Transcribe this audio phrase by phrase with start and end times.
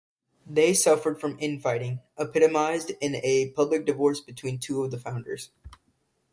[0.47, 5.51] They suffered from in-fighting, epitomized in a public divorce between two of the founders.